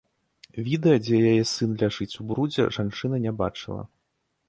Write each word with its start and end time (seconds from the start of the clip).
Відэа, 0.69 0.95
дзе 1.03 1.19
яе 1.33 1.45
сын 1.53 1.77
ляжыць 1.83 2.11
у 2.25 2.27
брудзе, 2.33 2.69
жанчына 2.79 3.25
не 3.31 3.39
бачыла. 3.47 3.83